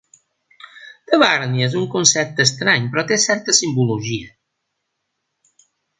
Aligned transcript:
Tabàrnia 1.09 1.67
és 1.67 1.75
un 1.81 1.85
concepte 1.95 2.45
estrany 2.49 2.87
però 2.95 3.03
té 3.13 3.19
certa 3.27 3.55
simbologia. 3.61 5.59